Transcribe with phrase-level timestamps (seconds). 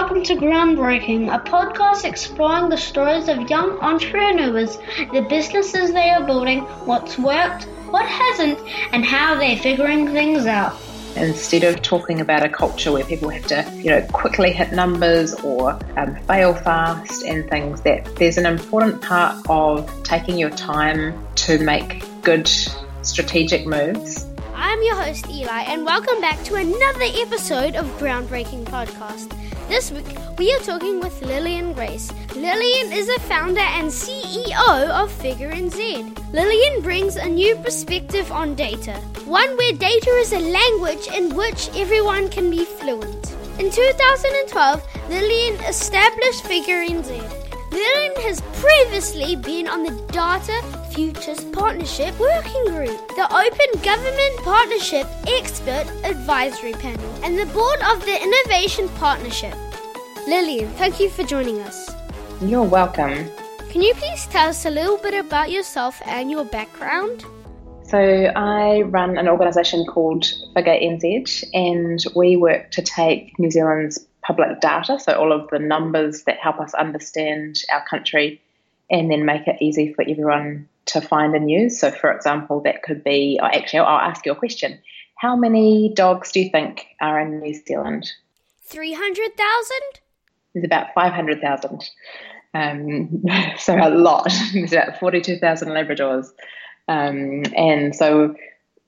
[0.00, 4.78] welcome to Groundbreaking, a podcast exploring the stories of young entrepreneurs,
[5.12, 8.58] the businesses they are building, what's worked, what hasn't,
[8.94, 10.74] and how they're figuring things out.
[11.16, 15.34] Instead of talking about a culture where people have to, you know, quickly hit numbers
[15.34, 21.14] or um, fail fast and things, that there's an important part of taking your time
[21.34, 22.50] to make good
[23.02, 29.34] strategic moves I'm your host, Eli, and welcome back to another episode of Groundbreaking Podcast.
[29.70, 32.10] This week, we are talking with Lillian Grace.
[32.34, 36.32] Lillian is a founder and CEO of Figure NZ.
[36.32, 38.94] Lillian brings a new perspective on data,
[39.26, 43.36] one where data is a language in which everyone can be fluent.
[43.60, 50.60] In 2012, Lillian established Figure NZ Lillian has previously been on the Data
[50.94, 58.04] Futures Partnership Working Group, the Open Government Partnership Expert Advisory Panel, and the board of
[58.04, 59.54] the Innovation Partnership.
[60.26, 61.94] Lillian, thank you for joining us.
[62.42, 63.30] You're welcome.
[63.70, 67.24] Can you please tell us a little bit about yourself and your background?
[67.84, 74.04] So, I run an organisation called Figure NZ, and we work to take New Zealand's
[74.22, 78.40] public data, so all of the numbers that help us understand our country
[78.90, 81.80] and then make it easy for everyone to find and use.
[81.80, 84.78] So, for example, that could be oh, actually, I'll ask you a question.
[85.16, 88.10] How many dogs do you think are in New Zealand?
[88.64, 89.76] 300,000?
[90.54, 91.84] There's about 500,000.
[92.54, 93.24] Um,
[93.58, 94.32] so, a lot.
[94.52, 96.28] There's about 42,000 Labradors.
[96.88, 98.34] Um, and so,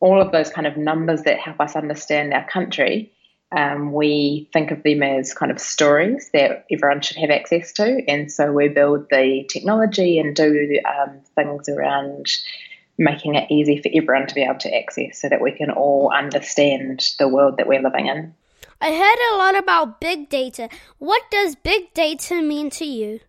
[0.00, 3.12] all of those kind of numbers that help us understand our country
[3.52, 8.02] um, we think of them as kind of stories that everyone should have access to.
[8.06, 12.30] And so we build the technology and do um, things around
[12.96, 16.12] making it easy for everyone to be able to access so that we can all
[16.14, 18.34] understand the world that we're living in.
[18.80, 20.68] I heard a lot about big data.
[20.98, 23.20] What does big data mean to you?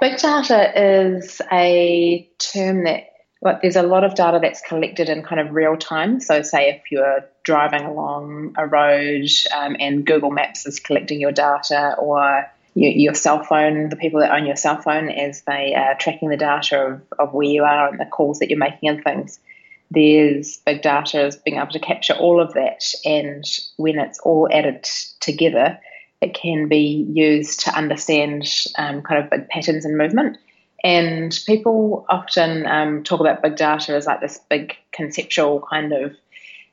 [0.00, 5.22] Big data is a term that like there's a lot of data that's collected in
[5.22, 6.20] kind of real time.
[6.20, 11.32] So, say if you're driving along a road um, and Google Maps is collecting your
[11.32, 15.74] data, or your, your, cell phone, the people that own your cell phone, as they
[15.74, 18.88] are tracking the data of, of where you are and the calls that you're making
[18.88, 19.38] and things.
[19.90, 23.44] There's big data is being able to capture all of that, and
[23.76, 24.84] when it's all added
[25.20, 25.78] together,
[26.20, 28.44] it can be used to understand
[28.76, 30.38] um, kind of big patterns in movement.
[30.84, 36.14] And people often um, talk about big data as like this big conceptual kind of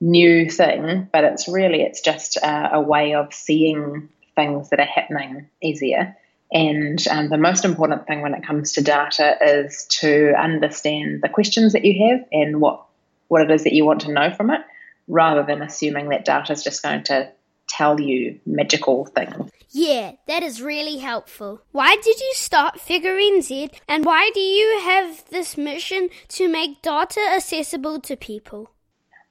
[0.00, 4.86] new thing, but it's really it's just a, a way of seeing things that are
[4.86, 6.16] happening easier.
[6.52, 11.28] And um, the most important thing when it comes to data is to understand the
[11.28, 12.84] questions that you have and what
[13.26, 14.62] what it is that you want to know from it,
[15.08, 17.30] rather than assuming that data is just going to
[17.68, 19.50] tell you magical things.
[19.70, 21.62] Yeah, that is really helpful.
[21.72, 26.82] Why did you start Figure NZ and why do you have this mission to make
[26.82, 28.70] data accessible to people?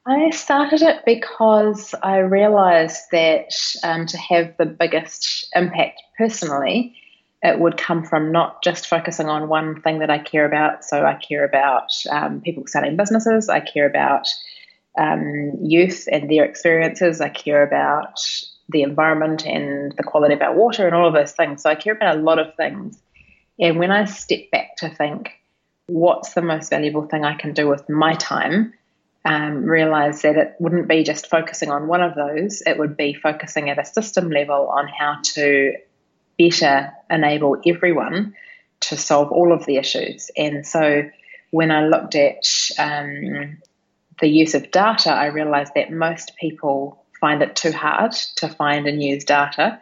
[0.05, 3.53] I started it because I realised that
[3.83, 6.95] um, to have the biggest impact personally,
[7.41, 10.85] it would come from not just focusing on one thing that I care about.
[10.85, 14.27] So I care about um, people starting businesses, I care about
[14.97, 17.21] um, youth and their experiences.
[17.21, 18.19] I care about
[18.69, 21.63] the environment and the quality of our water and all of those things.
[21.63, 23.01] So I care about a lot of things.
[23.59, 25.31] And when I step back to think,
[25.87, 28.73] what's the most valuable thing I can do with my time?
[29.25, 33.13] Um, realize that it wouldn't be just focusing on one of those, it would be
[33.13, 35.73] focusing at a system level on how to
[36.39, 38.35] better enable everyone
[38.79, 40.31] to solve all of the issues.
[40.37, 41.09] And so
[41.51, 42.45] when I looked at
[42.79, 43.57] um,
[44.19, 48.87] the use of data, I realized that most people find it too hard to find
[48.87, 49.79] and use data.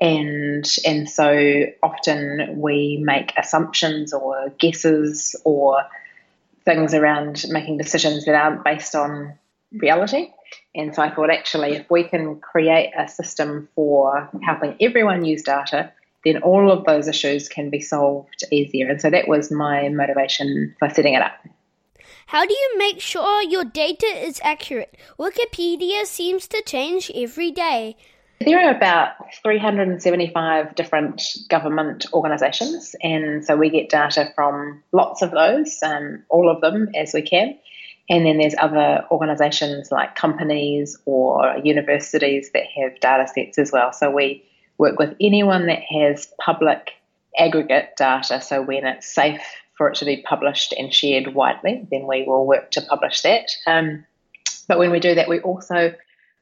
[0.00, 5.84] And, and so often we make assumptions or guesses or
[6.64, 9.34] things around making decisions that aren't based on
[9.72, 10.30] reality.
[10.74, 15.42] And so I thought actually, if we can create a system for helping everyone use
[15.42, 15.92] data,
[16.24, 18.88] then all of those issues can be solved easier.
[18.88, 21.34] And so that was my motivation for setting it up.
[22.32, 24.96] How do you make sure your data is accurate?
[25.18, 27.94] Wikipedia seems to change every day.
[28.40, 35.32] There are about 375 different government organisations, and so we get data from lots of
[35.32, 37.58] those, um, all of them as we can.
[38.08, 43.92] And then there's other organisations like companies or universities that have data sets as well.
[43.92, 44.42] So we
[44.78, 46.92] work with anyone that has public
[47.38, 52.06] aggregate data, so when it's safe for it to be published and shared widely, then
[52.06, 53.50] we will work to publish that.
[53.66, 54.04] Um,
[54.68, 55.94] but when we do that, we also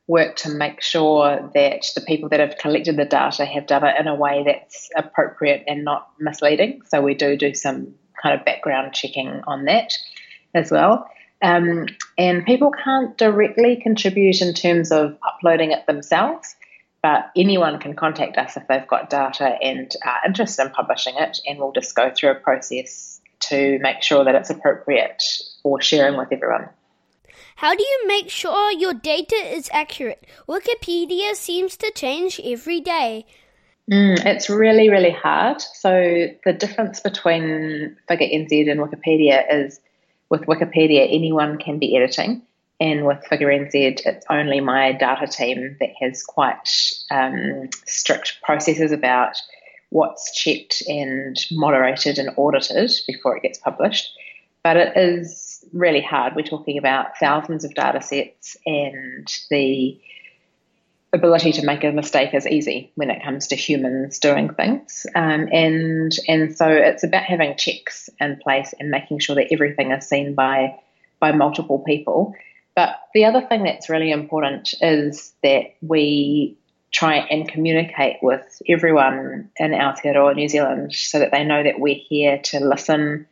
[0.06, 3.94] work to make sure that the people that have collected the data have done it
[3.98, 6.82] in a way that's appropriate and not misleading.
[6.88, 9.92] So we do do some kind of background checking on that
[10.52, 11.08] as well.
[11.42, 11.86] Um,
[12.18, 16.54] and people can't directly contribute in terms of uploading it themselves,
[17.02, 21.38] but anyone can contact us if they've got data and are interested in publishing it,
[21.46, 23.09] and we'll just go through a process
[23.50, 25.22] to make sure that it's appropriate
[25.62, 26.68] for sharing with everyone.
[27.56, 30.26] How do you make sure your data is accurate?
[30.48, 33.26] Wikipedia seems to change every day.
[33.90, 35.60] Mm, it's really, really hard.
[35.60, 39.80] So, the difference between Figure NZ and Wikipedia is
[40.30, 42.42] with Wikipedia, anyone can be editing.
[42.80, 46.66] And with Figure NZ, it's only my data team that has quite
[47.10, 49.36] um, strict processes about
[49.90, 54.10] what's checked and moderated and audited before it gets published.
[54.62, 56.34] But it is really hard.
[56.34, 60.00] We're talking about thousands of data sets, and the
[61.12, 65.06] ability to make a mistake is easy when it comes to humans doing things.
[65.14, 69.90] Um, and and so it's about having checks in place and making sure that everything
[69.92, 70.78] is seen by
[71.18, 72.34] by multiple people.
[72.76, 76.56] But the other thing that's really important is that we
[76.90, 81.94] try and communicate with everyone in Aotearoa New Zealand so that they know that we're
[81.94, 83.26] here to listen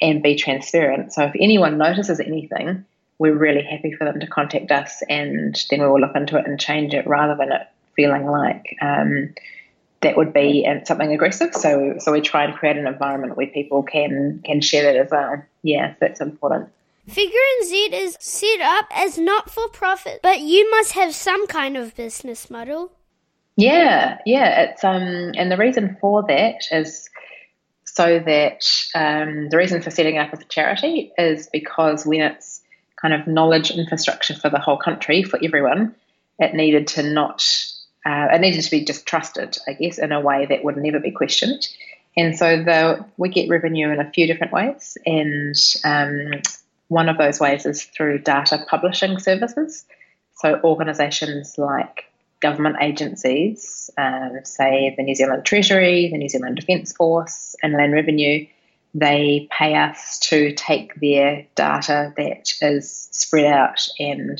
[0.00, 1.12] and be transparent.
[1.12, 2.84] So if anyone notices anything,
[3.18, 6.46] we're really happy for them to contact us and then we will look into it
[6.46, 9.34] and change it rather than it feeling like um,
[10.00, 11.54] that would be something aggressive.
[11.54, 15.10] So so we try and create an environment where people can can share that as
[15.10, 15.42] well.
[15.62, 16.70] Yeah, that's important.
[17.08, 21.76] Figure NZ is set up as not for profit, but you must have some kind
[21.76, 22.92] of business model.
[23.56, 24.62] Yeah, yeah.
[24.62, 27.08] It's um, and the reason for that is
[27.84, 28.64] so that
[28.94, 32.62] um, the reason for setting up as a charity is because when it's
[33.00, 35.94] kind of knowledge infrastructure for the whole country, for everyone,
[36.38, 37.44] it needed to not,
[38.06, 41.00] uh, it needed to be just trusted, I guess, in a way that would never
[41.00, 41.68] be questioned.
[42.16, 44.96] And so the, we get revenue in a few different ways.
[45.04, 45.54] And
[45.84, 46.40] um,
[46.88, 49.84] one of those ways is through data publishing services.
[50.36, 52.04] So organisations like
[52.42, 57.94] government agencies, um, say the New Zealand Treasury, the New Zealand Defence Force, and Inland
[57.94, 58.46] Revenue,
[58.94, 64.38] they pay us to take their data that is spread out and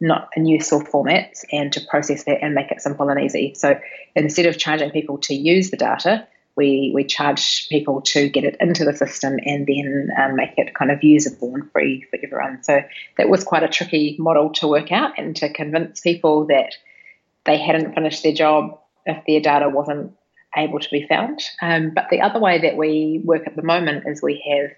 [0.00, 3.54] not in useful formats and to process that and make it simple and easy.
[3.54, 3.78] So
[4.16, 6.26] instead of charging people to use the data,
[6.56, 10.74] we, we charge people to get it into the system and then um, make it
[10.74, 12.62] kind of usable and free for everyone.
[12.62, 12.82] So
[13.16, 16.74] that was quite a tricky model to work out and to convince people that
[17.46, 20.12] they hadn't finished their job if their data wasn't
[20.56, 21.42] able to be found.
[21.60, 24.70] Um, but the other way that we work at the moment is we have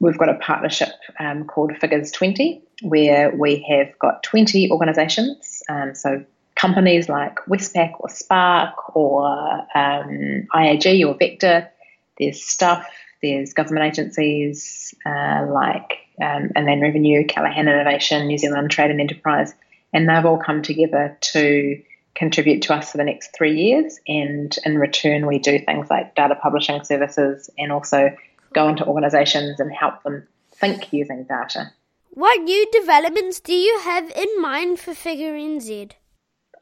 [0.00, 5.94] we've got a partnership um, called Figures 20, where we have got 20 organisations, um,
[5.94, 9.26] so companies like Westpac or Spark or
[9.74, 11.70] um, IAG or Vector.
[12.18, 12.86] There's stuff.
[13.22, 19.54] There's government agencies uh, like um, Inland Revenue, Callaghan Innovation, New Zealand Trade and Enterprise,
[19.92, 21.82] and they've all come together to
[22.14, 23.98] contribute to us for the next three years.
[24.08, 28.10] And in return, we do things like data publishing services and also
[28.54, 31.70] go into organizations and help them think using data.
[32.10, 35.92] What new developments do you have in mind for Figure NZ?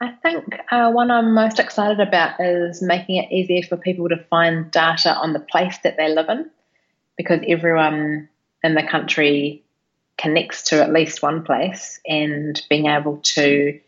[0.00, 4.22] I think uh, one I'm most excited about is making it easier for people to
[4.28, 6.50] find data on the place that they live in
[7.16, 8.28] because everyone
[8.62, 9.64] in the country
[10.18, 13.78] connects to at least one place and being able to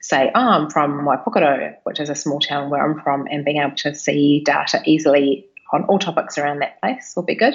[0.00, 3.58] say, oh, I'm from Waipukurau, which is a small town where I'm from, and being
[3.58, 7.54] able to see data easily on all topics around that place will be good.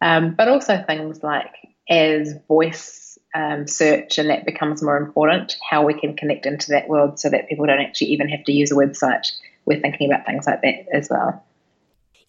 [0.00, 1.54] Um, but also things like
[1.88, 6.88] as voice um, search and that becomes more important, how we can connect into that
[6.88, 9.30] world so that people don't actually even have to use a website.
[9.64, 11.44] We're thinking about things like that as well.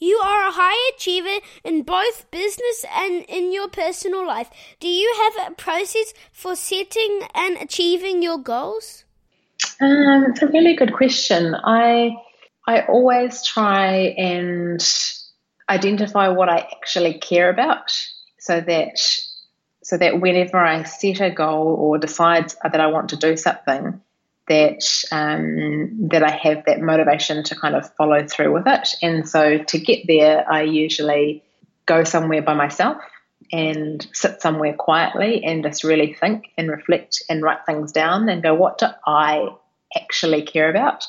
[0.04, 4.50] You are a high achiever in both business and in your personal life.
[4.82, 9.06] Do you have a process for setting and achieving your goals?
[9.80, 11.56] Um, it's a really good question.
[11.56, 12.18] I
[12.68, 14.86] I always try and
[15.70, 17.98] identify what I actually care about,
[18.40, 19.00] so that
[19.84, 24.02] so that whenever I set a goal or decide that I want to do something,
[24.48, 28.96] that um, that I have that motivation to kind of follow through with it.
[29.02, 31.44] And so to get there, I usually
[31.86, 32.98] go somewhere by myself
[33.52, 38.42] and sit somewhere quietly and just really think and reflect and write things down and
[38.42, 39.48] go, what do I
[39.96, 41.06] actually care about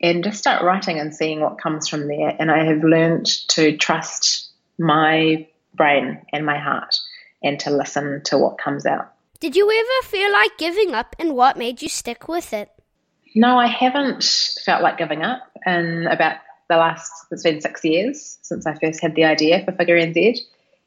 [0.00, 2.36] and just start writing and seeing what comes from there.
[2.38, 6.96] And I have learned to trust my brain and my heart
[7.42, 9.13] and to listen to what comes out.
[9.44, 12.70] Did you ever feel like giving up and what made you stick with it?
[13.34, 14.24] No, I haven't
[14.64, 16.36] felt like giving up in about
[16.70, 20.38] the last, it's been six years since I first had the idea for Figure NZ.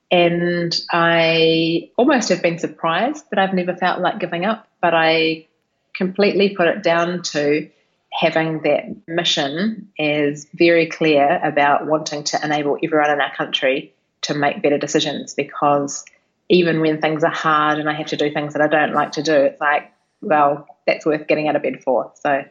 [0.09, 5.45] And I almost have been surprised that I've never felt like giving up, but I
[5.93, 7.69] completely put it down to
[8.11, 14.33] having that mission is very clear about wanting to enable everyone in our country to
[14.33, 16.03] make better decisions because
[16.49, 19.13] even when things are hard and I have to do things that I don't like
[19.13, 22.11] to do, it's like, well, that's worth getting out of bed for.
[22.15, 22.43] So,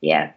[0.00, 0.32] yeah.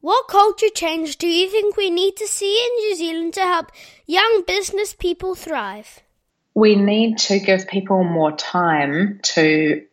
[0.00, 3.70] What culture change do you think we need to see in New Zealand to help
[4.06, 6.00] young business people thrive?
[6.54, 9.84] We need to give people more time to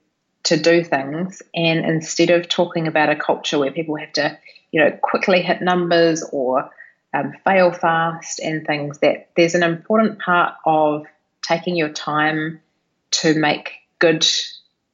[0.44, 4.40] to do things and instead of talking about a culture where people have to,
[4.72, 6.70] you know, quickly hit numbers or
[7.14, 11.06] um, fail fast and things that there's an important part of
[11.50, 12.62] taking your time
[13.12, 14.26] to make good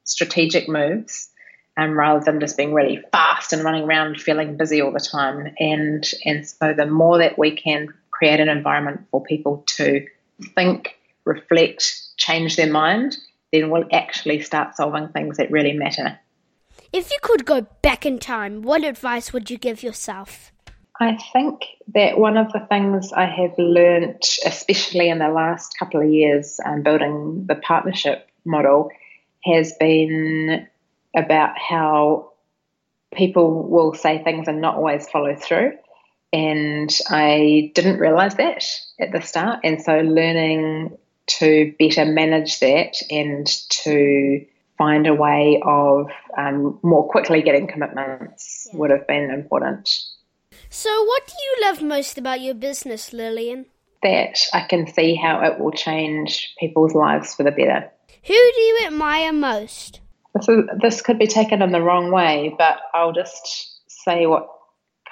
[0.04, 1.28] strategic moves
[1.76, 5.54] um, rather than just being really fast and running around feeling busy all the time.
[5.58, 10.06] And and so the more that we can create an environment for people to
[10.54, 13.18] think, reflect, change their mind,
[13.52, 16.18] then we'll actually start solving things that really matter.
[16.92, 20.52] If you could go back in time, what advice would you give yourself?
[20.98, 21.62] I think
[21.94, 26.58] that one of the things I have learned, especially in the last couple of years
[26.64, 28.90] um, building the partnership model,
[29.44, 30.66] has been
[31.14, 32.32] about how
[33.14, 35.72] people will say things and not always follow through.
[36.32, 38.64] And I didn't realize that
[38.98, 39.60] at the start.
[39.64, 44.44] And so learning to better manage that and to
[44.78, 48.78] find a way of um, more quickly getting commitments yeah.
[48.78, 49.88] would have been important.
[50.68, 53.66] So, what do you love most about your business, Lillian?
[54.02, 57.90] That I can see how it will change people's lives for the better.
[58.24, 60.00] Who do you admire most?
[60.34, 64.48] This, is, this could be taken in the wrong way, but I'll just say what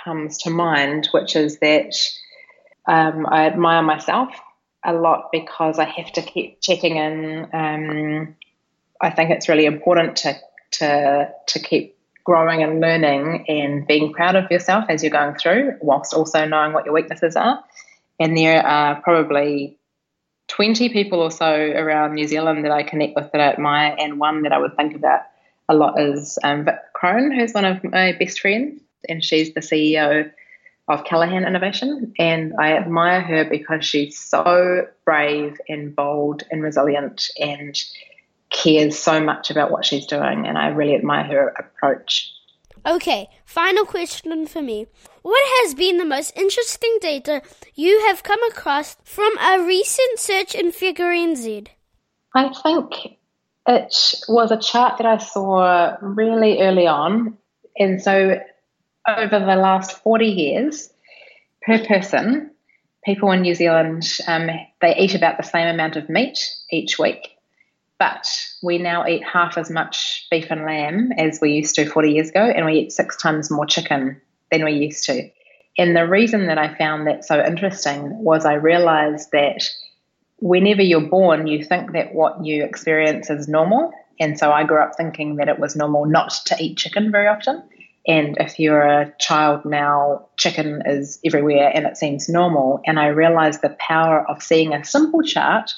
[0.05, 1.95] comes to mind, which is that
[2.87, 4.31] um, I admire myself
[4.85, 7.49] a lot because I have to keep checking in.
[7.53, 8.37] Um,
[9.01, 10.37] I think it's really important to
[10.73, 11.94] to to keep
[12.25, 16.73] growing and learning and being proud of yourself as you're going through, whilst also knowing
[16.73, 17.63] what your weaknesses are.
[18.19, 19.79] And there are probably
[20.49, 24.19] 20 people or so around New Zealand that I connect with that I admire, and
[24.19, 25.21] one that I would think about
[25.69, 29.61] a lot is um, Vic Crone, who's one of my best friends, and she's the
[29.61, 30.31] CEO
[30.89, 32.13] of Callaghan Innovation.
[32.19, 37.75] And I admire her because she's so brave and bold and resilient and
[38.55, 40.47] cares so much about what she's doing.
[40.47, 42.31] And I really admire her approach.
[42.87, 44.87] Okay, final question for me.
[45.23, 47.43] What has been the most interesting data
[47.75, 51.69] you have come across from a recent search in Figure NZ?
[52.35, 53.17] I think
[53.67, 53.97] it
[54.29, 57.39] was a chart that I saw really early on.
[57.79, 58.39] And so
[59.09, 60.91] over the last 40 years,
[61.63, 62.51] per person,
[63.05, 64.49] people in New Zealand, um,
[64.81, 66.39] they eat about the same amount of meat
[66.71, 67.34] each week.
[67.99, 68.27] But
[68.63, 72.31] we now eat half as much beef and lamb as we used to 40 years
[72.31, 74.21] ago, and we eat six times more chicken
[74.51, 75.31] than we used to.
[75.79, 79.69] And the reason that I found that so interesting was I realized that
[80.39, 83.93] whenever you're born, you think that what you experience is normal.
[84.21, 87.27] And so I grew up thinking that it was normal not to eat chicken very
[87.27, 87.63] often.
[88.07, 92.81] And if you're a child now, chicken is everywhere and it seems normal.
[92.87, 95.73] And I realized the power of seeing a simple chart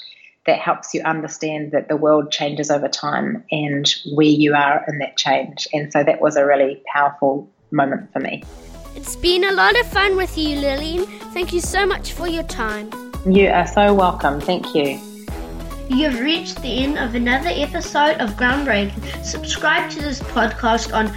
[0.47, 4.97] that helps you understand that the world changes over time and where you are in
[4.99, 5.67] that change.
[5.73, 8.43] And so that was a really powerful moment for me.
[8.95, 11.05] It's been a lot of fun with you, Lillian.
[11.33, 12.89] Thank you so much for your time.
[13.25, 14.41] You are so welcome.
[14.41, 14.99] Thank you.
[15.89, 19.23] You've reached the end of another episode of Groundbreaking.
[19.23, 21.07] Subscribe to this podcast on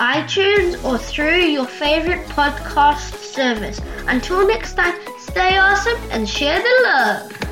[0.00, 3.80] iTunes, or through your favorite podcast service.
[4.06, 7.49] Until next time, stay awesome and share the love.